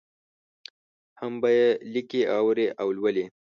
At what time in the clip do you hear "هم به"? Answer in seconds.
1.19-1.49